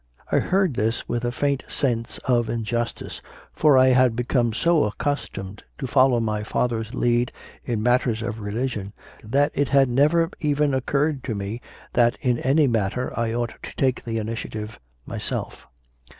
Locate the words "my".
6.19-6.41